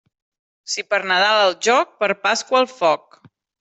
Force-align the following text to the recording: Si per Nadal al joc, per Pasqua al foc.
Si 0.75 0.85
per 0.93 1.01
Nadal 1.13 1.43
al 1.43 1.55
joc, 1.69 1.95
per 2.03 2.13
Pasqua 2.27 2.63
al 2.65 2.71
foc. 2.77 3.27